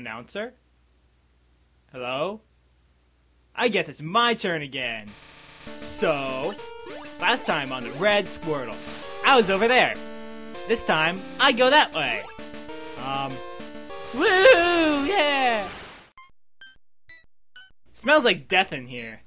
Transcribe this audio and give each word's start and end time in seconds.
Announcer? 0.00 0.54
Hello? 1.92 2.40
I 3.54 3.68
guess 3.68 3.86
it's 3.86 4.00
my 4.00 4.32
turn 4.32 4.62
again. 4.62 5.06
So, 5.66 6.54
last 7.20 7.44
time 7.44 7.70
on 7.70 7.82
the 7.82 7.90
Red 7.90 8.24
Squirtle, 8.24 8.78
I 9.26 9.36
was 9.36 9.50
over 9.50 9.68
there. 9.68 9.94
This 10.68 10.82
time, 10.82 11.20
I 11.38 11.52
go 11.52 11.68
that 11.68 11.92
way. 11.92 12.22
Um, 13.04 13.30
woo, 14.14 15.04
yeah! 15.04 15.68
Smells 17.92 18.24
like 18.24 18.48
death 18.48 18.72
in 18.72 18.86
here. 18.86 19.20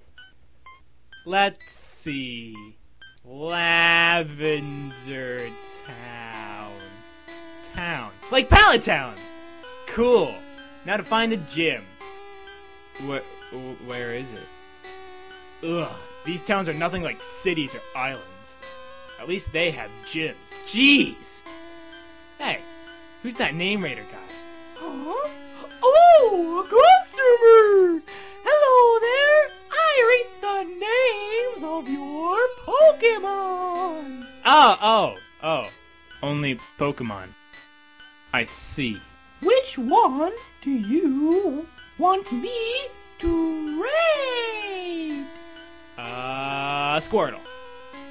Let's 1.27 1.71
see. 1.71 2.55
Lavender 3.23 4.63
Town. 5.85 6.71
Town. 7.75 8.11
Like 8.31 8.49
Pallet 8.49 8.81
Town! 8.81 9.13
Cool. 9.85 10.33
Now 10.85 10.97
to 10.97 11.03
find 11.03 11.31
the 11.31 11.37
gym. 11.37 11.83
Where, 13.05 13.21
where 13.85 14.13
is 14.13 14.33
it? 14.33 14.47
Ugh, 15.65 15.91
these 16.25 16.43
towns 16.43 16.67
are 16.67 16.73
nothing 16.73 17.03
like 17.03 17.21
cities 17.21 17.73
or 17.73 17.81
islands. 17.95 18.57
At 19.19 19.29
least 19.29 19.53
they 19.53 19.71
have 19.71 19.89
gyms. 20.05 20.53
Jeez! 20.65 21.39
Hey, 22.37 22.59
who's 23.21 23.35
that 23.35 23.55
Name 23.55 23.81
Rater 23.81 24.03
guy? 24.11 24.17
Huh? 24.75 25.29
Oh, 25.81 26.59
a 26.59 26.63
customer! 26.63 28.01
Hello 28.43 28.99
there! 28.99 29.51
I 29.71 29.93
rate 30.11 30.33
the 30.41 30.63
names 30.79 31.63
of 31.63 31.87
your 31.89 32.37
Pokemon! 32.65 34.25
Oh, 34.45 34.77
oh, 34.81 35.17
oh. 35.41 35.71
Only 36.21 36.55
Pokemon. 36.77 37.29
I 38.33 38.43
see. 38.45 38.99
Which 39.63 39.77
one 39.77 40.33
do 40.61 40.71
you 40.71 41.65
want 41.97 42.29
me 42.33 42.87
to 43.19 43.81
rate? 43.81 45.25
Uh, 45.97 46.97
Squirtle. 46.97 47.39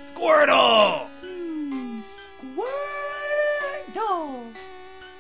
Squirtle! 0.03 1.09
Hmm, 1.21 2.01
Squirtle! 2.49 4.47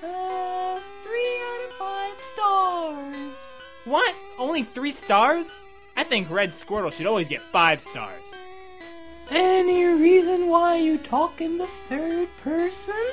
Uh, 0.02 0.80
three 1.02 1.36
out 1.44 1.68
of 1.68 1.72
five 1.74 2.18
stars. 2.18 3.36
What? 3.84 4.14
Only 4.38 4.62
three 4.62 4.90
stars? 4.90 5.62
I 5.98 6.02
think 6.02 6.30
Red 6.30 6.52
Squirtle 6.52 6.94
should 6.94 7.04
always 7.04 7.28
get 7.28 7.42
five 7.42 7.78
stars. 7.82 8.34
Any 9.30 9.84
reason 9.84 10.48
why 10.48 10.76
you 10.76 10.96
talk 10.96 11.42
in 11.42 11.58
the 11.58 11.66
third 11.66 12.28
person? 12.42 13.04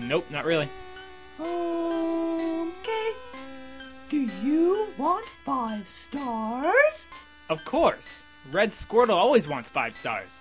Nope, 0.00 0.26
not 0.32 0.44
really. 0.44 0.68
Okay. 1.38 1.83
Do 4.14 4.30
you 4.44 4.86
want 4.96 5.24
five 5.24 5.88
stars? 5.88 7.08
Of 7.50 7.64
course. 7.64 8.22
Red 8.52 8.70
Squirtle 8.70 9.16
always 9.16 9.48
wants 9.48 9.68
five 9.68 9.92
stars. 9.92 10.40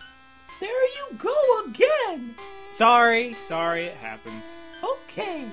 There 0.60 0.70
you 0.70 1.18
go 1.18 1.66
again! 1.66 2.36
Sorry, 2.70 3.34
sorry, 3.34 3.86
it 3.86 3.96
happens. 3.96 4.46
Okay, 4.84 5.46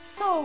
so 0.00 0.44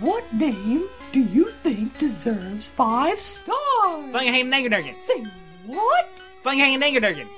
what 0.00 0.30
name 0.30 0.84
do 1.10 1.20
you 1.20 1.48
think 1.48 1.96
deserves 1.96 2.66
five 2.66 3.18
stars? 3.18 4.12
Flangahanganangadurgan. 4.12 5.00
Say 5.00 5.24
what? 5.64 6.10
Flangahanganangadurgan. 6.44 7.28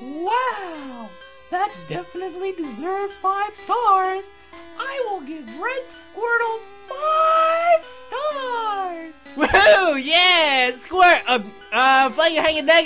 Wow, 0.00 1.08
that 1.50 1.74
definitely 1.88 2.52
deserves 2.52 3.16
five 3.16 3.52
stars. 3.54 4.30
I 4.78 5.06
will 5.08 5.20
give 5.20 5.46
Red 5.58 5.84
Squirtles 5.84 6.66
five 6.88 7.84
stars. 7.84 9.14
Woohoo! 9.36 10.02
Yeah! 10.02 10.70
Squirt! 10.72 11.22
Uh, 11.26 11.40
uh, 11.72 12.10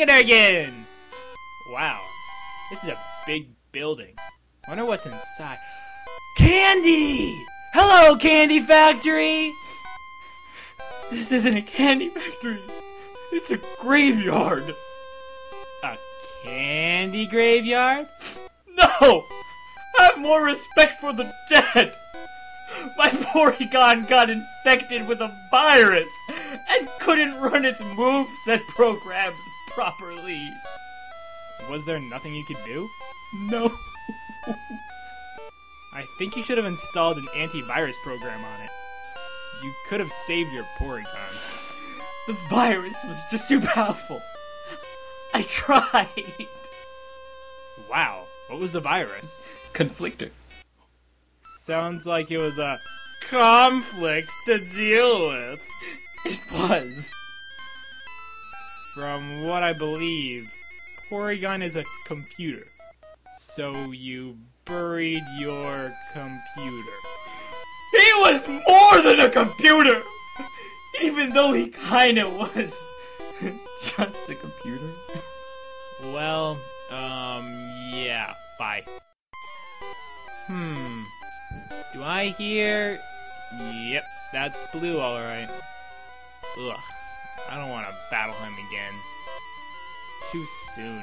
again. 0.08 0.86
Wow. 1.70 2.00
This 2.70 2.84
is 2.84 2.90
a 2.90 2.98
big 3.26 3.48
building. 3.72 4.14
Wonder 4.68 4.84
what's 4.84 5.06
inside. 5.06 5.58
Candy! 6.36 7.36
Hello, 7.72 8.16
Candy 8.16 8.60
Factory! 8.60 9.52
This 11.10 11.32
isn't 11.32 11.56
a 11.56 11.62
candy 11.62 12.08
factory. 12.08 12.58
It's 13.32 13.50
a 13.50 13.58
graveyard. 13.80 14.74
A 15.82 15.96
candy 16.44 17.26
graveyard? 17.26 18.06
No! 18.76 19.24
I 19.98 20.04
have 20.04 20.18
more 20.18 20.44
respect 20.44 21.00
for 21.00 21.12
the 21.12 21.32
dead! 21.48 21.94
My 22.96 23.10
Porygon 23.10 24.08
got 24.08 24.30
infected 24.30 25.06
with 25.06 25.20
a 25.20 25.34
virus 25.50 26.10
and 26.68 26.88
couldn't 27.00 27.40
run 27.40 27.64
its 27.64 27.80
moveset 27.80 28.60
programs 28.68 29.36
properly. 29.68 30.50
Was 31.68 31.84
there 31.84 32.00
nothing 32.00 32.34
you 32.34 32.44
could 32.44 32.62
do? 32.64 32.88
No. 33.34 33.70
I 35.92 36.04
think 36.18 36.36
you 36.36 36.42
should 36.42 36.58
have 36.58 36.66
installed 36.66 37.18
an 37.18 37.26
antivirus 37.36 37.96
program 38.02 38.44
on 38.44 38.60
it. 38.62 38.70
You 39.62 39.72
could 39.88 40.00
have 40.00 40.12
saved 40.12 40.52
your 40.52 40.64
Porygon. 40.78 41.06
The 42.26 42.36
virus 42.48 42.96
was 43.04 43.18
just 43.30 43.48
too 43.48 43.60
powerful. 43.60 44.22
I 45.34 45.42
tried. 45.42 46.08
Wow, 47.90 48.24
what 48.50 48.58
was 48.58 48.72
the 48.72 48.80
virus? 48.80 49.40
Conflictor. 49.72 50.30
Sounds 51.60 52.04
like 52.04 52.32
it 52.32 52.38
was 52.38 52.58
a 52.58 52.80
conflict 53.28 54.30
to 54.46 54.58
deal 54.58 55.28
with. 55.28 55.60
It 56.26 56.40
was. 56.52 57.12
From 58.94 59.44
what 59.44 59.62
I 59.62 59.72
believe, 59.72 60.42
Porygon 61.08 61.62
is 61.62 61.76
a 61.76 61.84
computer. 62.06 62.66
So 63.38 63.72
you 63.92 64.36
buried 64.64 65.22
your 65.38 65.92
computer. 66.12 66.96
He 67.92 68.12
was 68.16 68.48
more 68.48 69.02
than 69.02 69.20
a 69.20 69.30
computer! 69.30 70.02
Even 71.02 71.30
though 71.30 71.52
he 71.52 71.68
kinda 71.68 72.28
was. 72.28 72.76
Just 73.82 74.28
a 74.28 74.34
computer. 74.34 74.90
Well, 76.02 76.58
um, 76.90 77.59
bye. 78.60 78.84
Hmm. 80.46 81.02
Do 81.94 82.04
I 82.04 82.26
hear? 82.36 83.00
Yep, 83.58 84.04
that's 84.34 84.64
blue, 84.70 85.00
alright. 85.00 85.48
Ugh, 85.48 86.76
I 87.50 87.56
don't 87.56 87.70
want 87.70 87.86
to 87.86 87.94
battle 88.10 88.34
him 88.34 88.52
again. 88.52 88.92
Too 90.30 90.44
soon. 90.74 91.02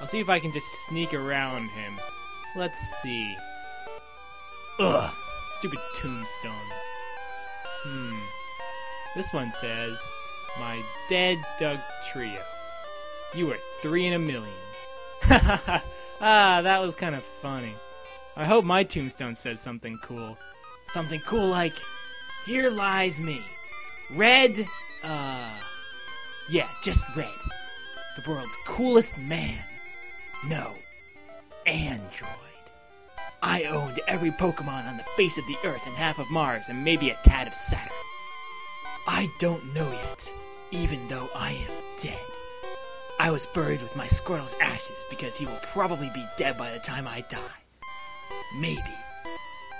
I'll 0.00 0.08
see 0.08 0.18
if 0.18 0.28
I 0.28 0.40
can 0.40 0.52
just 0.52 0.66
sneak 0.86 1.14
around 1.14 1.68
him. 1.70 1.94
Let's 2.56 2.80
see. 3.02 3.36
Ugh, 4.80 5.14
stupid 5.58 5.78
tombstones. 5.94 6.56
Hmm. 7.84 8.18
This 9.14 9.32
one 9.32 9.52
says, 9.52 10.04
My 10.58 10.82
dead 11.08 11.38
Doug 11.60 11.78
Trio. 12.10 12.42
You 13.32 13.52
are 13.52 13.58
three 13.80 14.06
in 14.06 14.14
a 14.14 14.18
million. 14.18 14.58
ah, 16.20 16.60
that 16.62 16.80
was 16.80 16.96
kind 16.96 17.14
of 17.14 17.22
funny. 17.22 17.72
I 18.36 18.44
hope 18.44 18.64
my 18.64 18.84
tombstone 18.84 19.34
says 19.34 19.60
something 19.60 19.98
cool. 20.02 20.38
Something 20.86 21.20
cool 21.26 21.48
like, 21.48 21.74
Here 22.46 22.70
lies 22.70 23.20
me. 23.20 23.40
Red, 24.16 24.66
uh. 25.04 25.50
Yeah, 26.50 26.68
just 26.82 27.04
red. 27.14 27.28
The 28.16 28.30
world's 28.30 28.56
coolest 28.64 29.18
man. 29.18 29.58
No, 30.48 30.72
android. 31.66 32.30
I 33.42 33.64
owned 33.64 34.00
every 34.08 34.30
Pokemon 34.30 34.88
on 34.88 34.96
the 34.96 35.04
face 35.16 35.38
of 35.38 35.46
the 35.46 35.56
Earth 35.64 35.86
and 35.86 35.94
half 35.94 36.18
of 36.18 36.30
Mars 36.30 36.68
and 36.68 36.84
maybe 36.84 37.10
a 37.10 37.18
tad 37.22 37.46
of 37.46 37.54
Saturn. 37.54 37.92
I 39.06 39.28
don't 39.38 39.74
know 39.74 39.90
yet, 39.90 40.32
even 40.70 41.06
though 41.08 41.28
I 41.34 41.52
am 41.52 41.72
dead. 42.00 42.18
I 43.20 43.32
was 43.32 43.46
buried 43.46 43.82
with 43.82 43.96
my 43.96 44.06
Squirtle's 44.06 44.54
ashes 44.60 45.02
because 45.10 45.36
he 45.36 45.44
will 45.44 45.58
probably 45.72 46.08
be 46.14 46.24
dead 46.36 46.56
by 46.56 46.70
the 46.70 46.78
time 46.78 47.08
I 47.08 47.24
die. 47.28 47.40
Maybe. 48.60 48.94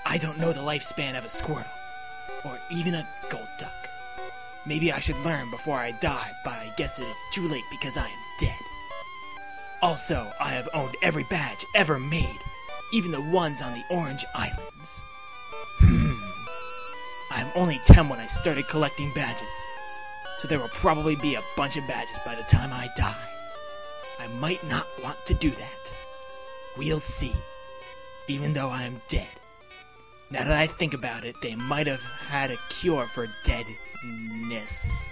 I 0.05 0.19
don't 0.19 0.38
know 0.38 0.52
the 0.52 0.61
lifespan 0.61 1.17
of 1.17 1.25
a 1.25 1.29
Squirtle, 1.29 1.64
or 2.44 2.58
even 2.73 2.94
a 2.94 3.08
Gold 3.31 3.46
Duck. 3.61 3.73
Maybe 4.67 4.90
I 4.93 4.99
should 4.99 5.19
learn 5.25 5.50
before 5.52 5.76
I 5.76 5.93
die, 6.00 6.31
but 6.44 6.55
I 6.55 6.73
guess 6.76 6.99
it 6.99 7.05
is 7.05 7.25
too 7.32 7.46
late 7.46 7.64
because 7.70 7.96
I 7.96 8.06
am 8.06 8.19
dead. 8.40 8.58
Also, 9.82 10.26
I 10.40 10.49
have 10.49 10.69
owned 10.75 10.96
every 11.02 11.25
badge 11.31 11.64
ever 11.76 12.00
made, 12.00 12.40
even 12.93 13.12
the 13.12 13.20
ones 13.20 13.62
on 13.62 13.73
the 13.73 13.94
Orange 13.94 14.25
Islands. 14.35 15.02
Hmm. 15.79 16.12
I 17.31 17.43
am 17.43 17.52
only 17.55 17.79
10 17.85 18.08
when 18.08 18.19
I 18.19 18.26
started 18.26 18.67
collecting 18.67 19.12
badges, 19.14 19.46
so 20.38 20.46
there 20.49 20.58
will 20.58 20.69
probably 20.69 21.17
be 21.17 21.35
a 21.35 21.43
bunch 21.56 21.76
of 21.76 21.87
badges 21.87 22.19
by 22.25 22.35
the 22.35 22.43
time 22.44 22.73
I 22.73 22.88
die. 22.96 23.29
I 24.20 24.26
might 24.38 24.64
not 24.69 24.87
want 25.02 25.25
to 25.26 25.35
do 25.35 25.50
that. 25.50 25.94
We'll 26.76 27.00
see, 27.00 27.32
even 28.29 28.52
though 28.52 28.69
I 28.69 28.85
am 28.85 29.00
dead. 29.08 29.26
Now 30.31 30.44
that 30.44 30.52
I 30.52 30.67
think 30.67 30.94
about 30.94 31.25
it, 31.25 31.35
they 31.43 31.55
might 31.55 31.87
have 31.87 32.02
had 32.29 32.50
a 32.50 32.58
cure 32.69 33.06
for 33.06 33.26
deadness. 33.44 35.11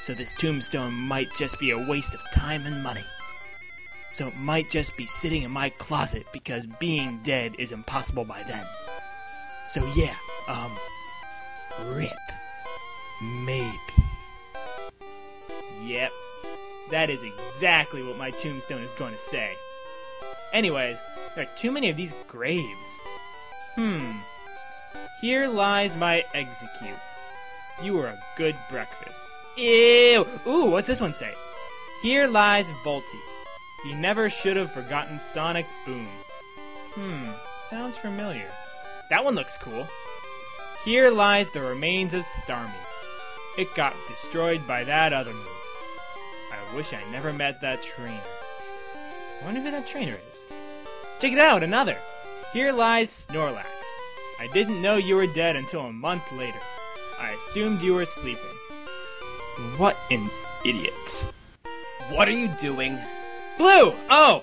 So 0.00 0.14
this 0.14 0.32
tombstone 0.32 0.94
might 0.94 1.28
just 1.36 1.60
be 1.60 1.70
a 1.70 1.78
waste 1.88 2.14
of 2.14 2.22
time 2.34 2.66
and 2.66 2.82
money. 2.82 3.04
So 4.10 4.26
it 4.26 4.36
might 4.36 4.70
just 4.70 4.96
be 4.96 5.06
sitting 5.06 5.42
in 5.42 5.50
my 5.50 5.68
closet 5.70 6.26
because 6.32 6.66
being 6.66 7.20
dead 7.22 7.54
is 7.58 7.72
impossible 7.72 8.24
by 8.24 8.42
then. 8.42 8.64
So 9.66 9.86
yeah, 9.94 10.14
um, 10.48 10.72
rip. 11.94 12.10
Maybe. 13.22 13.91
Yep, 15.92 16.12
that 16.90 17.10
is 17.10 17.22
exactly 17.22 18.02
what 18.02 18.16
my 18.16 18.30
tombstone 18.30 18.80
is 18.80 18.94
going 18.94 19.12
to 19.12 19.18
say. 19.18 19.52
Anyways, 20.54 20.98
there 21.34 21.44
are 21.44 21.56
too 21.58 21.70
many 21.70 21.90
of 21.90 21.98
these 21.98 22.14
graves. 22.28 23.00
Hmm. 23.74 24.12
Here 25.20 25.48
lies 25.48 25.94
my 25.94 26.24
Exeggcute. 26.34 26.98
You 27.82 27.92
were 27.92 28.06
a 28.06 28.18
good 28.38 28.56
breakfast. 28.70 29.26
Ew! 29.58 30.26
Ooh, 30.46 30.70
what's 30.70 30.86
this 30.86 31.00
one 31.00 31.12
say? 31.12 31.34
Here 32.00 32.26
lies 32.26 32.70
Volty. 32.86 33.20
He 33.84 33.92
never 33.92 34.30
should 34.30 34.56
have 34.56 34.72
forgotten 34.72 35.18
Sonic 35.18 35.66
Boom. 35.84 36.08
Hmm, 36.94 37.32
sounds 37.68 37.98
familiar. 37.98 38.48
That 39.10 39.26
one 39.26 39.34
looks 39.34 39.58
cool. 39.58 39.86
Here 40.86 41.10
lies 41.10 41.50
the 41.50 41.60
remains 41.60 42.14
of 42.14 42.22
Starmie. 42.22 42.70
It 43.58 43.74
got 43.74 43.94
destroyed 44.08 44.66
by 44.66 44.84
that 44.84 45.12
other 45.12 45.34
move. 45.34 45.51
I 46.72 46.76
wish 46.76 46.94
I 46.94 47.02
never 47.12 47.34
met 47.34 47.60
that 47.60 47.82
trainer. 47.82 48.16
I 49.40 49.44
wonder 49.44 49.60
who 49.60 49.70
that 49.70 49.86
trainer 49.86 50.16
is. 50.32 50.46
Check 51.20 51.32
it 51.32 51.38
out, 51.38 51.62
another. 51.62 51.96
Here 52.54 52.72
lies 52.72 53.10
Snorlax. 53.10 53.66
I 54.40 54.48
didn't 54.54 54.80
know 54.80 54.96
you 54.96 55.16
were 55.16 55.26
dead 55.26 55.54
until 55.56 55.82
a 55.82 55.92
month 55.92 56.32
later. 56.32 56.58
I 57.20 57.30
assumed 57.32 57.82
you 57.82 57.94
were 57.94 58.06
sleeping. 58.06 58.42
What 59.76 59.98
an 60.10 60.30
idiot. 60.64 61.32
What 62.10 62.26
are 62.26 62.32
you 62.32 62.48
doing? 62.58 62.98
Blue! 63.58 63.92
Oh! 64.08 64.42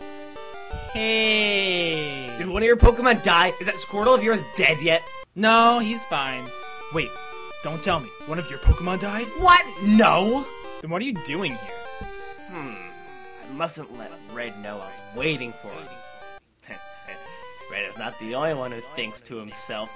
Hey! 0.93 2.35
Did 2.37 2.47
one 2.47 2.61
of 2.61 2.67
your 2.67 2.77
Pokemon 2.77 3.23
die? 3.23 3.53
Is 3.59 3.65
that 3.65 3.75
Squirtle 3.75 4.15
of 4.15 4.23
yours 4.23 4.43
dead 4.55 4.79
yet? 4.83 5.01
No, 5.35 5.79
he's 5.79 6.05
fine. 6.05 6.43
Wait, 6.93 7.09
don't 7.63 7.81
tell 7.81 7.99
me. 7.99 8.09
One 8.27 8.37
of 8.37 8.47
your 8.51 8.59
Pokemon 8.59 8.99
died? 8.99 9.25
What? 9.39 9.63
No! 9.83 10.45
Then 10.81 10.91
what 10.91 11.01
are 11.01 11.05
you 11.05 11.13
doing 11.13 11.53
here? 11.53 11.78
Mustn't 13.59 13.97
let 13.97 14.09
Red 14.31 14.57
know 14.63 14.75
I 14.75 14.85
was 14.85 15.17
waiting 15.17 15.51
for 15.51 15.67
him. 15.67 15.83
Red 17.69 17.89
is 17.89 17.97
not 17.97 18.17
the 18.19 18.33
only 18.33 18.53
one 18.53 18.71
who 18.71 18.79
thinks 18.95 19.21
to 19.23 19.35
himself. 19.35 19.89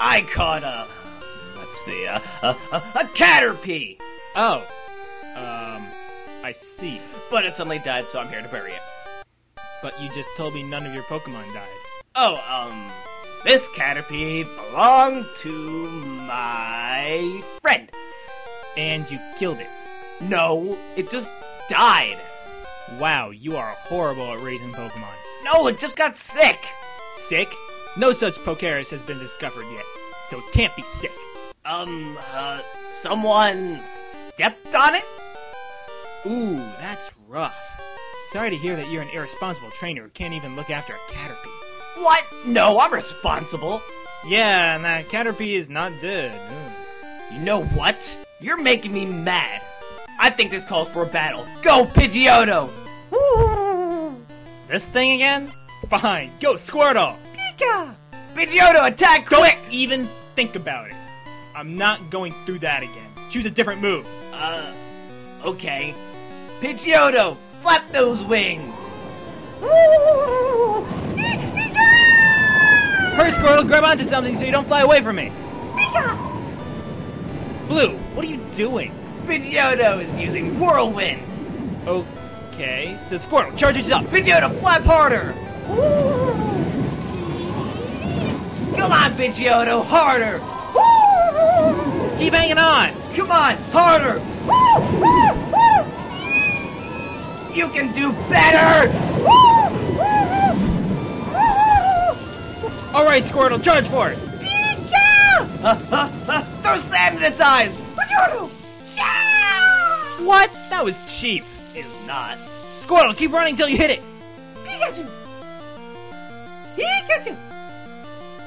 I 0.00 0.22
caught 0.22 0.64
a. 0.64 0.88
Let's 1.56 1.80
see, 1.84 2.06
a, 2.06 2.20
a, 2.42 2.48
a, 2.72 2.76
a 2.76 3.04
Caterpie! 3.14 4.00
Oh. 4.34 4.66
Um, 5.36 5.86
I 6.42 6.50
see. 6.50 7.00
But 7.30 7.44
it 7.44 7.54
suddenly 7.54 7.78
died, 7.78 8.08
so 8.08 8.18
I'm 8.18 8.26
here 8.26 8.42
to 8.42 8.48
bury 8.48 8.72
it. 8.72 8.82
But 9.80 10.02
you 10.02 10.10
just 10.12 10.28
told 10.36 10.52
me 10.52 10.64
none 10.64 10.84
of 10.84 10.92
your 10.92 11.04
Pokemon 11.04 11.54
died. 11.54 11.68
Oh, 12.16 12.34
um. 12.50 12.90
This 13.44 13.68
Caterpie 13.68 14.42
belonged 14.42 15.24
to 15.36 15.88
my 16.26 17.44
friend. 17.62 17.88
And 18.76 19.08
you 19.08 19.20
killed 19.38 19.60
it. 19.60 19.68
No, 20.20 20.76
it 20.96 21.12
just 21.12 21.30
died. 21.68 22.18
Wow, 22.98 23.30
you 23.30 23.56
are 23.56 23.70
horrible 23.78 24.32
at 24.32 24.42
raising 24.42 24.72
Pokemon. 24.72 25.14
No, 25.44 25.68
it 25.68 25.78
just 25.78 25.96
got 25.96 26.16
sick. 26.16 26.58
Sick? 27.12 27.48
No 27.96 28.12
such 28.12 28.34
Pokerus 28.38 28.90
has 28.90 29.02
been 29.02 29.18
discovered 29.18 29.66
yet, 29.72 29.84
so 30.28 30.38
it 30.38 30.44
can't 30.52 30.74
be 30.76 30.82
sick. 30.82 31.12
Um, 31.64 32.16
uh, 32.32 32.60
someone 32.88 33.80
stepped 34.34 34.74
on 34.74 34.94
it? 34.94 35.04
Ooh, 36.26 36.56
that's 36.80 37.10
rough. 37.28 37.56
Sorry 38.32 38.50
to 38.50 38.56
hear 38.56 38.76
that 38.76 38.90
you're 38.90 39.02
an 39.02 39.08
irresponsible 39.10 39.70
trainer 39.70 40.02
who 40.02 40.08
can't 40.10 40.34
even 40.34 40.56
look 40.56 40.70
after 40.70 40.92
a 40.92 41.12
Caterpie. 41.12 42.02
What? 42.02 42.24
No, 42.46 42.78
I'm 42.78 42.92
responsible. 42.92 43.80
Yeah, 44.26 44.76
and 44.76 44.84
that 44.84 45.08
Caterpie 45.08 45.54
is 45.54 45.70
not 45.70 45.92
dead. 46.00 46.38
You 47.32 47.40
know 47.40 47.64
what? 47.64 48.18
You're 48.40 48.60
making 48.60 48.92
me 48.92 49.06
mad. 49.06 49.62
I 50.18 50.30
think 50.30 50.50
this 50.50 50.64
calls 50.64 50.88
for 50.88 51.02
a 51.02 51.06
battle. 51.06 51.46
Go, 51.62 51.86
Pidgeotto! 51.86 52.70
This 54.68 54.86
thing 54.86 55.12
again? 55.12 55.50
Fine, 55.88 56.30
go 56.38 56.54
Squirtle! 56.54 57.16
Pika! 57.34 57.94
Pidgeotto, 58.34 58.86
attack 58.86 59.26
quick! 59.26 59.58
Don't 59.62 59.72
even 59.72 60.08
think 60.36 60.54
about 60.54 60.88
it. 60.88 60.94
I'm 61.56 61.76
not 61.76 62.10
going 62.10 62.32
through 62.46 62.60
that 62.60 62.84
again. 62.84 63.10
Choose 63.30 63.46
a 63.46 63.50
different 63.50 63.82
move. 63.82 64.06
Uh, 64.32 64.72
okay. 65.44 65.92
Pidgeotto, 66.60 67.36
flap 67.62 67.90
those 67.90 68.22
wings! 68.22 68.74
Hurry, 73.16 73.30
Squirtle, 73.32 73.66
grab 73.66 73.82
onto 73.82 74.04
something 74.04 74.36
so 74.36 74.44
you 74.44 74.52
don't 74.52 74.68
fly 74.68 74.82
away 74.82 75.00
from 75.00 75.16
me. 75.16 75.32
Pika! 75.74 76.16
Blue, 77.66 77.96
what 78.14 78.24
are 78.24 78.28
you 78.28 78.40
doing? 78.54 78.92
Pidgeotto 79.26 80.00
is 80.00 80.18
using 80.18 80.60
Whirlwind! 80.60 81.20
Okay, 82.60 82.98
so 83.02 83.16
Squirtle, 83.16 83.56
charge 83.56 83.76
yourself. 83.76 84.04
Pidgeotto, 84.08 84.50
flap 84.60 84.82
harder! 84.82 85.32
Come 88.76 88.92
on, 88.92 89.12
Pidgeotto, 89.12 89.82
harder! 89.82 90.40
Keep 92.18 92.34
hanging 92.34 92.58
on. 92.58 92.90
Come 93.14 93.30
on, 93.30 93.56
harder! 93.72 94.20
You 97.56 97.70
can 97.70 97.94
do 97.94 98.12
better! 98.28 98.92
All 102.94 103.06
right, 103.06 103.22
Squirtle, 103.22 103.64
charge 103.64 103.88
for 103.88 104.10
it. 104.10 104.18
Throw 106.60 106.76
sand 106.76 107.16
in 107.16 107.22
its 107.22 107.40
eyes! 107.40 107.80
Pidgeotto! 107.80 108.50
Yeah! 108.94 110.26
What? 110.26 110.50
That 110.68 110.84
was 110.84 111.00
cheap. 111.10 111.44
Is 111.72 111.86
not. 112.04 112.36
Squirtle, 112.80 113.14
keep 113.14 113.30
running 113.30 113.56
till 113.56 113.68
you 113.68 113.76
hit 113.76 113.90
it. 113.90 114.00
Pikachu! 114.64 115.06
Pikachu! 116.76 117.36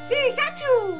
Pikachu! 0.10 1.00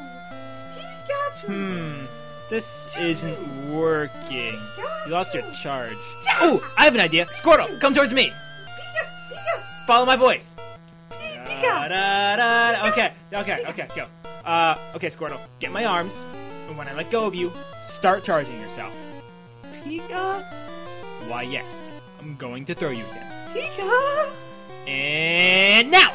Pikachu! 0.78 1.48
Hmm, 1.48 2.06
this 2.50 2.96
isn't 2.96 3.74
working. 3.74 4.60
You 5.06 5.12
lost 5.12 5.34
your 5.34 5.44
charge. 5.52 5.98
Ooh, 6.44 6.62
I 6.78 6.84
have 6.86 6.94
an 6.94 7.02
idea. 7.02 7.26
Squirtle, 7.26 7.80
come 7.82 7.96
towards 7.96 8.14
me. 8.14 8.30
Pika! 8.30 9.04
Pika! 9.32 9.64
Follow 9.88 10.06
my 10.06 10.16
voice. 10.16 10.56
Pika! 11.10 11.90
Da, 11.90 12.36
da, 12.36 12.72
da. 12.72 12.90
Okay, 12.92 13.12
okay, 13.34 13.66
okay, 13.68 13.88
go. 13.96 14.06
Uh, 14.46 14.78
okay, 14.96 15.08
Squirtle, 15.08 15.40
get 15.60 15.72
my 15.72 15.86
arms, 15.86 16.22
and 16.68 16.78
when 16.78 16.88
I 16.88 16.94
let 16.94 17.10
go 17.10 17.26
of 17.26 17.34
you, 17.34 17.52
start 17.82 18.24
charging 18.24 18.60
yourself. 18.62 18.94
Pika! 19.84 20.44
Why, 21.28 21.42
yes, 21.44 21.90
I'm 22.24 22.36
going 22.36 22.64
to 22.66 22.74
throw 22.74 22.90
you 22.90 23.04
again. 23.04 23.28
Pika! 23.54 24.30
And 24.88 25.92
now! 25.92 26.14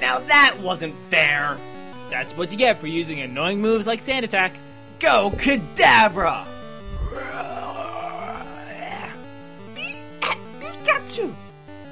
Now 0.00 0.20
that 0.20 0.56
wasn't 0.62 0.94
fair! 1.10 1.58
That's 2.08 2.34
what 2.34 2.50
you 2.50 2.56
get 2.56 2.78
for 2.78 2.86
using 2.86 3.20
annoying 3.20 3.60
moves 3.60 3.86
like 3.86 4.00
Sand 4.00 4.24
Attack. 4.24 4.52
Go 5.00 5.30
Kadabra! 5.34 6.46
Pikachu! 9.74 11.34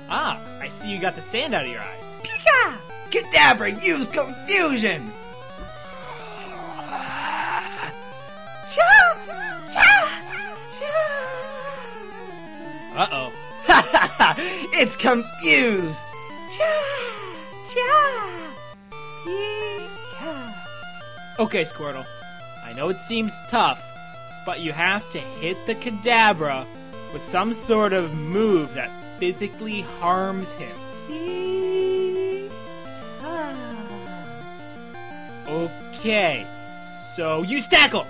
Ah, 0.09 0.41
I 0.61 0.69
see 0.69 0.91
you 0.91 0.99
got 0.99 1.15
the 1.15 1.21
sand 1.21 1.53
out 1.53 1.67
of 1.67 1.71
your 1.71 1.81
eyes. 1.81 2.17
Pika! 2.23 2.79
Kadabra, 3.11 3.83
use 3.85 4.09
confusion! 4.09 5.13
Uh 12.97 13.09
oh. 13.11 13.33
it's 14.73 14.95
confused! 14.95 16.05
Cha! 16.57 16.73
Cha! 17.75 18.31
Pika! 19.27 20.55
Okay, 21.41 21.63
Squirtle. 21.63 22.07
I 22.65 22.73
know 22.73 22.91
it 22.91 23.01
seems 23.01 23.37
tough, 23.49 23.85
but 24.47 24.61
you 24.61 24.73
have 24.73 25.11
to 25.11 25.19
hit 25.19 25.57
the 25.67 25.75
Kadabra 25.75 26.65
with 27.13 27.25
some 27.25 27.53
sort 27.53 27.93
of 27.93 28.15
move 28.15 28.75
that 28.75 28.91
physically 29.19 29.81
harms 30.01 30.53
him. 30.53 30.77
Okay, 35.49 36.47
so 36.89 37.43
use 37.43 37.67
tackle. 37.67 38.07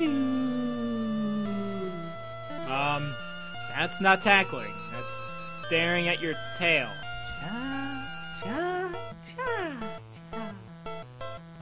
Um, 0.00 1.17
that's 3.78 4.00
not 4.00 4.20
tackling. 4.20 4.72
That's 4.90 5.56
staring 5.66 6.08
at 6.08 6.20
your 6.20 6.34
tail. 6.56 6.88
Cha, 7.40 8.04
cha, 8.42 8.90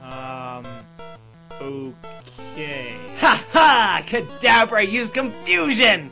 cha. 0.01 0.59
Um, 0.59 0.65
okay. 1.61 2.95
Ha 3.19 3.45
ha! 3.51 4.01
Kadabra 4.07 4.89
used 4.89 5.13
confusion! 5.13 6.09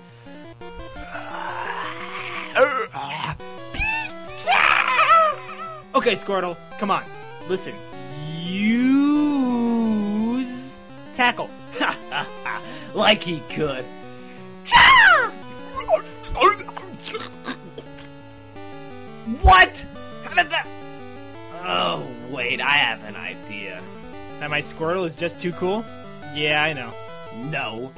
Okay, 5.96 6.12
Squirtle, 6.12 6.56
come 6.78 6.92
on. 6.92 7.04
Listen. 7.50 7.74
Use 8.44 9.18
tackle. 11.14 11.50
like 12.94 13.24
he 13.24 13.40
could. 13.50 13.86
What? 19.46 19.86
How 20.24 20.34
did 20.34 20.50
that? 20.50 20.68
Oh, 21.68 22.08
wait, 22.32 22.60
I 22.60 22.78
have 22.78 23.04
an 23.04 23.16
idea. 23.16 23.80
That 24.40 24.50
my 24.50 24.58
Squirtle 24.58 25.06
is 25.06 25.16
just 25.16 25.40
too 25.40 25.52
cool? 25.52 25.86
Yeah, 26.34 26.64
I 26.64 26.74
know. 26.74 26.92
No. 27.52 27.94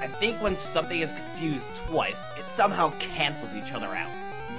I 0.00 0.08
think 0.08 0.42
when 0.42 0.56
something 0.56 0.98
is 0.98 1.12
confused 1.12 1.68
twice, 1.76 2.24
it 2.36 2.44
somehow 2.50 2.92
cancels 2.98 3.54
each 3.54 3.72
other 3.72 3.86
out. 3.86 4.10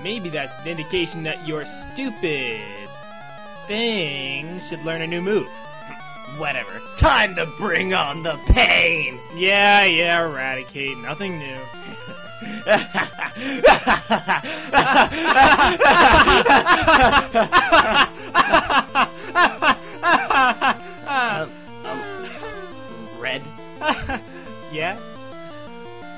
Maybe 0.01 0.29
that's 0.29 0.57
an 0.61 0.69
indication 0.69 1.23
that 1.23 1.45
your 1.45 1.65
stupid 1.65 2.61
thing 3.67 4.61
should 4.61 4.81
learn 4.85 5.01
a 5.01 5.07
new 5.07 5.21
move. 5.21 5.49
Whatever. 6.37 6.79
Time 6.97 7.35
to 7.35 7.45
bring 7.57 7.93
on 7.93 8.23
the 8.23 8.39
pain! 8.47 9.19
Yeah, 9.35 9.83
yeah, 9.83 10.25
eradicate. 10.25 10.97
Nothing 10.99 11.39
new. 11.39 11.57
um, 12.69 12.77
um, 21.85 22.29
red? 23.19 23.41
Yeah? 24.71 24.97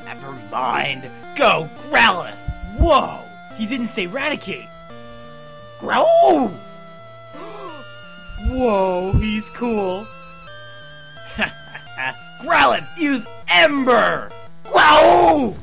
Never 0.04 0.34
mind. 0.52 1.10
Go, 1.38 1.70
Growlithe! 1.90 2.36
Whoa! 2.78 3.20
He 3.56 3.66
didn't 3.66 3.88
say 3.88 4.04
eradicate. 4.04 4.68
Growl! 5.80 6.48
Whoa, 8.50 9.14
he's 9.14 9.48
cool. 9.50 10.06
Growlithe, 12.42 12.86
use 12.98 13.26
Ember! 13.50 14.30
Growl! 14.66 15.56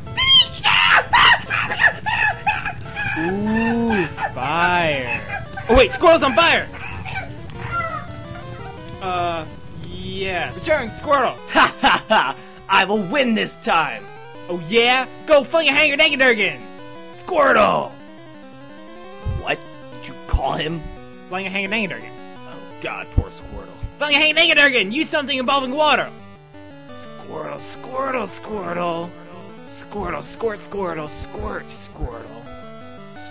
Ooh, 3.19 4.07
fire. 4.33 5.21
Oh 5.69 5.77
wait, 5.77 5.91
Squirtle's 5.91 6.23
on 6.23 6.35
fire! 6.35 6.69
Uh, 9.03 9.45
yeah. 9.89 10.55
Return, 10.55 10.91
Squirtle! 10.91 11.37
Ha 11.49 11.75
ha 11.81 12.05
ha! 12.09 12.37
I 12.69 12.85
will 12.85 13.03
win 13.03 13.35
this 13.35 13.57
time! 13.57 14.05
Oh 14.49 14.63
yeah? 14.69 15.07
Go 15.27 15.43
fling 15.43 15.69
a 15.69 15.73
hanger 15.73 15.97
Dangadurgan! 15.97 16.61
Squirtle! 17.13 17.91
What 19.41 19.59
did 19.95 20.09
you 20.09 20.15
call 20.27 20.53
him? 20.53 20.81
Fling 21.29 21.47
a 21.47 21.51
hanger 21.51 21.69
Dangadurgan. 21.69 22.13
Oh 22.47 22.61
god, 22.81 23.07
poor 23.13 23.31
Squirtle. 23.31 23.67
Fling 23.99 24.15
a 24.15 24.19
hanger 24.19 24.41
Dangadurgan! 24.41 24.93
Use 24.93 25.09
something 25.09 25.39
involving 25.39 25.73
water! 25.73 26.09
Squirtle, 26.91 27.59
Squirtle, 27.59 28.27
Squirtle. 28.27 29.11
Squirtle, 29.67 30.23
squirt, 30.23 30.59
Squirtle, 30.61 31.11
squirt, 31.11 31.65
Squirtle. 31.65 32.38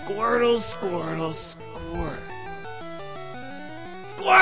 Squirtle, 0.08 0.56
Squirtle, 0.56 1.34
squirt. 1.34 2.18
Squirtle! 4.06 4.34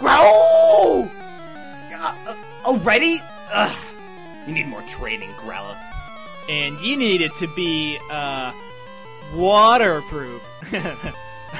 Growl! 0.00 1.08
Uh, 1.94 2.34
already? 2.64 3.20
Ugh. 3.52 3.76
You 4.48 4.54
need 4.54 4.66
more 4.66 4.82
training, 4.82 5.28
Growlithe. 5.34 5.78
And 6.48 6.80
you 6.80 6.96
need 6.96 7.20
it 7.20 7.32
to 7.36 7.46
be, 7.54 7.96
uh, 8.10 8.52
waterproof. 9.36 10.42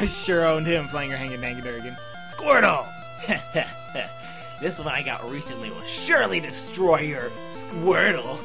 I 0.00 0.06
sure 0.06 0.44
owned 0.44 0.66
him, 0.66 0.88
Flanger 0.88 1.16
Hanging 1.16 1.38
Dangadurgan. 1.38 1.96
Squirtle! 2.34 2.88
this 4.60 4.80
one 4.80 4.88
I 4.88 5.02
got 5.04 5.30
recently 5.30 5.70
will 5.70 5.82
surely 5.82 6.40
destroy 6.40 7.02
your 7.02 7.30
Squirtle. 7.52 8.40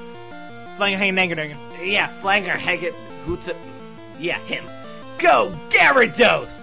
Flanger 0.75 0.97
Hanging 0.97 1.15
Dangadurgan. 1.15 1.57
Yeah, 1.81 2.07
Flanger 2.07 2.51
Haggett, 2.51 2.93
Hootsa. 3.25 3.55
Yeah, 4.19 4.39
him. 4.39 4.65
Go, 5.17 5.53
Gyarados! 5.69 6.61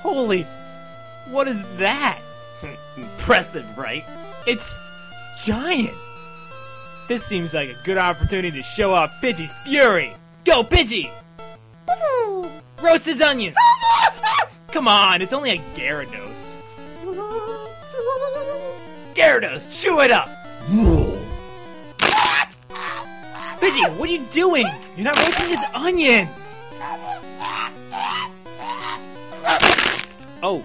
Holy, 0.00 0.42
what 1.30 1.48
is 1.48 1.62
that? 1.76 2.20
Impressive, 2.96 3.66
right? 3.76 4.04
It's 4.46 4.78
giant. 5.42 5.94
This 7.08 7.24
seems 7.24 7.52
like 7.52 7.68
a 7.68 7.76
good 7.84 7.98
opportunity 7.98 8.50
to 8.52 8.62
show 8.62 8.94
off 8.94 9.12
Pidgey's 9.20 9.52
fury. 9.64 10.12
Go, 10.44 10.64
Pidgey! 10.64 11.10
Roast 12.82 13.06
his 13.06 13.20
onions! 13.20 13.56
Come 14.68 14.88
on, 14.88 15.20
it's 15.22 15.32
only 15.32 15.50
a 15.50 15.58
Gyarados. 15.74 16.56
Gyarados, 19.14 19.70
chew 19.70 20.00
it 20.00 20.10
up! 20.10 20.28
Pidgey, 23.64 23.96
what 23.96 24.10
are 24.10 24.12
you 24.12 24.26
doing? 24.30 24.66
You're 24.94 25.04
not 25.04 25.16
roasting 25.16 25.48
his 25.48 25.64
onions! 25.72 26.60
Oh, 30.42 30.62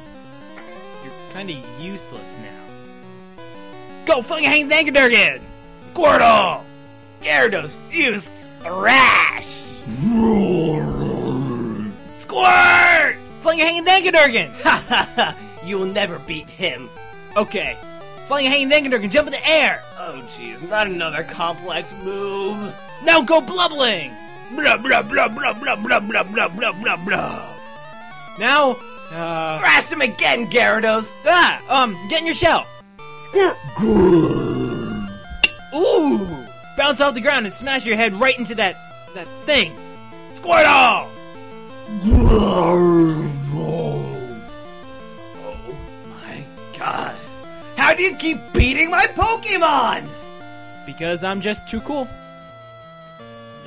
you're 1.01 1.13
kind 1.31 1.49
of 1.49 1.55
useless 1.79 2.35
now. 2.43 3.43
Go, 4.05 4.19
a 4.19 4.49
hang 4.49 4.69
Dangadurgan! 4.69 5.39
Squirtle! 5.81 6.61
Gyarados, 7.21 7.79
use 7.89 8.29
Thrash! 8.63 9.61
Squirt! 12.17 13.15
Fling 13.39 13.61
a 13.61 13.63
hanging 13.63 13.85
Dangadurgan! 13.85 14.51
Ha 14.63 14.83
ha 14.89 15.09
ha! 15.15 15.37
You'll 15.63 15.85
never 15.85 16.19
beat 16.19 16.49
him. 16.49 16.89
Okay. 17.37 17.77
Fling 18.27 18.45
a 18.45 18.49
hanging 18.49 18.69
Dangadurgan, 18.69 19.09
jump 19.09 19.27
in 19.27 19.31
the 19.31 19.49
air! 19.49 19.81
Oh 19.97 20.21
jeez, 20.37 20.67
not 20.69 20.87
another 20.87 21.23
complex 21.23 21.93
move. 22.03 22.75
Now 23.03 23.21
go 23.21 23.41
blubbling! 23.41 24.11
Blah 24.55 24.77
blah 24.77 25.03
blah 25.03 25.27
blah 25.27 25.53
blah 25.53 25.75
blah 25.75 25.99
blah 25.99 26.23
blah 26.23 26.47
blah 26.47 26.71
blah 26.73 26.97
blah. 27.05 27.55
Now, 28.39 28.77
uh, 29.11 29.81
him 29.91 30.01
again, 30.01 30.47
Gyarados! 30.47 31.11
ah, 31.25 31.61
um, 31.83 31.95
get 32.09 32.21
in 32.21 32.25
your 32.25 32.35
shell! 32.35 32.65
Ooh! 35.73 36.27
Bounce 36.77 37.01
off 37.01 37.13
the 37.13 37.21
ground 37.21 37.45
and 37.45 37.53
smash 37.53 37.85
your 37.85 37.95
head 37.95 38.13
right 38.13 38.37
into 38.37 38.55
that, 38.55 38.75
that 39.13 39.27
thing! 39.45 39.71
Squirtle! 40.33 41.07
Oh 45.35 45.75
my 46.09 46.43
god. 46.77 47.15
How 47.75 47.93
do 47.93 48.03
you 48.03 48.15
keep 48.15 48.37
beating 48.53 48.89
my 48.89 49.05
Pokemon? 49.15 50.07
Because 50.85 51.23
I'm 51.23 51.41
just 51.41 51.67
too 51.67 51.81
cool. 51.81 52.07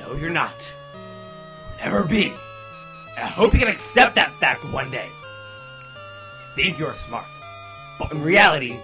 No, 0.03 0.15
you're 0.15 0.29
not. 0.29 0.73
Never 1.79 2.03
be. 2.03 2.33
And 3.15 3.23
I 3.23 3.27
hope 3.27 3.53
you 3.53 3.59
can 3.59 3.69
accept 3.69 4.15
that 4.15 4.33
fact 4.33 4.63
one 4.71 4.91
day. 4.91 5.07
You 5.07 6.63
think 6.63 6.79
you're 6.79 6.93
smart, 6.93 7.25
but 7.97 8.11
in 8.11 8.21
reality, 8.21 8.75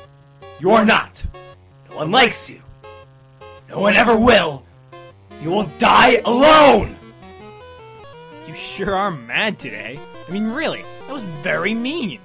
you're 0.59 0.85
not. 0.85 1.25
No 1.89 1.97
one 1.97 2.11
likes 2.11 2.49
you. 2.49 2.61
No 3.69 3.79
one 3.79 3.95
ever 3.95 4.17
will. 4.17 4.63
You 5.41 5.51
will 5.51 5.69
die 5.77 6.21
alone! 6.25 6.95
You 8.47 8.53
sure 8.55 8.95
are 8.95 9.11
mad 9.11 9.59
today. 9.59 9.99
I 10.27 10.31
mean, 10.31 10.51
really, 10.51 10.83
that 11.07 11.13
was 11.13 11.23
very 11.43 11.73
mean. 11.73 12.19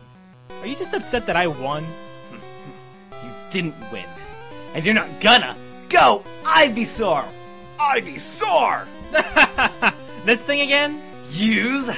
Are 0.60 0.66
you 0.66 0.74
just 0.74 0.94
upset 0.94 1.26
that 1.26 1.36
I 1.36 1.46
won? 1.46 1.84
Hmm. 1.84 3.26
You 3.26 3.32
didn't 3.50 3.74
win. 3.92 4.06
And 4.74 4.84
you're 4.84 4.94
not 4.94 5.20
gonna. 5.20 5.56
Go, 5.88 6.24
Ivysaur! 6.42 7.24
Ivysaur! 7.78 8.86
this 10.24 10.42
thing 10.42 10.60
again? 10.60 11.00
Use 11.30 11.90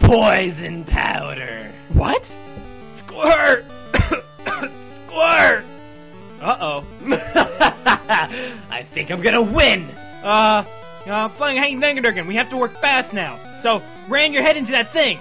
poison 0.00 0.84
powder. 0.84 1.70
What? 1.92 2.36
Squirt! 2.92 3.64
Squirt! 4.84 5.64
Uh 6.40 6.56
oh. 6.60 6.84
I 8.70 8.84
think 8.84 9.10
I'm 9.10 9.20
gonna 9.20 9.42
win! 9.42 9.86
Uh, 10.22 10.64
uh, 11.06 11.28
Flying 11.28 11.56
Hanging 11.56 11.80
Dangadurgan, 11.80 12.26
we 12.26 12.34
have 12.34 12.48
to 12.50 12.56
work 12.56 12.72
fast 12.78 13.12
now. 13.12 13.36
So, 13.54 13.82
ram 14.08 14.32
your 14.32 14.42
head 14.42 14.56
into 14.56 14.72
that 14.72 14.90
thing. 14.92 15.18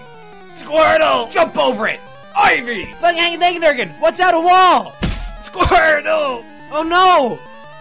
Squirtle! 0.55 1.29
Jump 1.31 1.57
over 1.57 1.88
it! 1.88 2.00
Ivy! 2.36 2.86
Flying 3.00 3.17
Hanging 3.17 3.39
Dangadurgan, 3.39 4.00
watch 4.00 4.19
out 4.19 4.33
a 4.33 4.39
wall! 4.39 4.93
Squirtle! 5.41 6.43
Oh 6.71 6.83
no! 6.83 7.39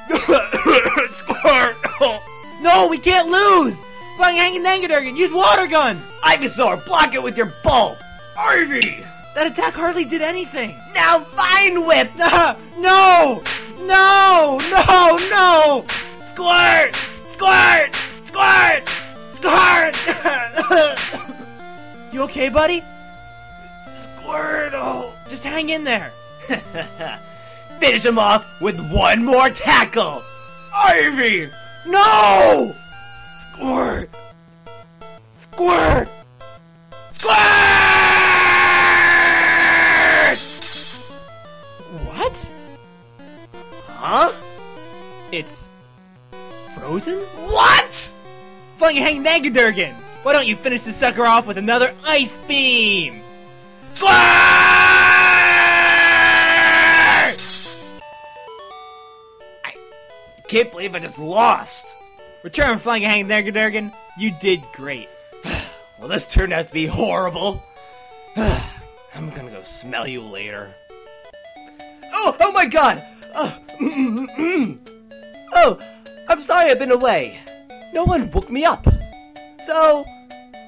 No, 2.63 2.89
we 2.89 2.99
can't 2.99 3.29
lose! 3.29 3.85
Flying 4.17 4.39
Hanging 4.39 4.65
Nangadurgan, 4.65 5.17
use 5.17 5.31
water 5.31 5.67
gun! 5.67 6.01
Ivysaur, 6.23 6.85
block 6.87 7.15
it 7.15 7.23
with 7.23 7.37
your 7.37 7.53
bulb! 7.63 7.99
Ivy! 8.37 9.05
That 9.35 9.47
attack 9.47 9.75
hardly 9.75 10.05
did 10.05 10.23
anything! 10.23 10.75
Now 10.95 11.21
Vine 11.35 11.87
Whip! 11.87 12.11
No! 12.79 13.43
No! 13.81 14.61
No! 14.71 15.19
No! 15.31 15.85
Squirt! 16.23 16.95
Squirt! 17.29 17.95
Squirt! 18.25 18.89
Squirt! 19.33 19.97
You 22.13 22.23
okay, 22.23 22.49
buddy? 22.49 22.83
Squirtle! 23.95 25.13
Just 25.29 25.45
hang 25.45 25.69
in 25.69 25.85
there. 25.85 26.11
Finish 27.79 28.07
him 28.07 28.19
off 28.19 28.61
with 28.63 28.81
one 28.91 29.23
more 29.25 29.51
tackle! 29.51 30.23
Ivy! 30.85 31.49
No! 31.87 32.75
Squirt! 33.37 34.11
Squirt! 35.31 36.09
Squirt! 37.11 37.37
What? 42.05 42.53
Huh? 43.89 44.33
It's 45.33 45.71
frozen? 46.75 47.19
What? 47.19 48.13
Flying 48.75 48.97
Hanging 48.97 49.25
Nangadurgan! 49.25 49.95
Why 50.23 50.33
don't 50.33 50.47
you 50.47 50.57
finish 50.57 50.83
this 50.83 50.97
sucker 50.97 51.25
off 51.25 51.47
with 51.47 51.57
another 51.57 51.95
ice 52.05 52.39
beam? 52.47 53.23
Squirt! 53.93 54.76
Can't 60.49 60.71
believe 60.71 60.95
I 60.95 61.01
just 61.01 61.19
lost. 61.19 61.97
Return, 62.43 62.79
Flying 62.79 63.03
Hanging 63.03 63.27
Nangadurgan. 63.27 63.93
You 64.19 64.33
did 64.41 64.63
great. 64.73 65.09
Well, 65.99 66.09
this 66.09 66.27
turned 66.27 66.53
out 66.53 66.67
to 66.67 66.73
be 66.75 66.85
horrible. 66.85 67.63
I'm 68.37 69.31
gonna 69.31 69.51
go 69.51 69.63
smell 69.63 70.07
you 70.07 70.21
later. 70.21 70.69
Oh, 72.13 72.37
oh 72.39 72.53
my 72.53 72.67
god! 72.67 73.03
Oh, 73.35 73.59
oh, 75.55 75.81
I'm 76.29 76.41
sorry 76.43 76.71
I've 76.71 76.79
been 76.79 76.91
away. 76.91 77.39
No 77.95 78.05
one 78.05 78.31
woke 78.31 78.51
me 78.51 78.67
up. 78.67 78.87
So, 79.65 80.05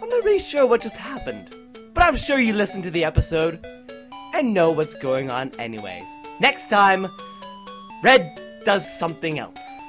I'm 0.03 0.09
not 0.09 0.25
really 0.25 0.41
sure 0.41 0.67
what 0.67 0.81
just 0.81 0.97
happened. 0.97 1.55
But 1.93 2.05
I'm 2.05 2.17
sure 2.17 2.39
you 2.39 2.55
listened 2.55 2.85
to 2.85 2.91
the 2.91 3.05
episode 3.05 3.63
and 4.35 4.55
know 4.55 4.71
what's 4.71 4.95
going 4.95 5.31
on 5.31 5.53
anyways. 5.59 6.05
Next 6.41 6.71
time, 6.71 7.07
Red 8.03 8.41
does 8.69 8.87
something 8.87 9.39
else. 9.39 9.88